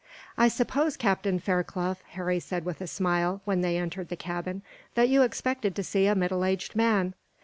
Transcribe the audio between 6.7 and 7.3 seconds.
man."